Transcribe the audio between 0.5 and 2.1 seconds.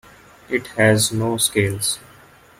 has no scales.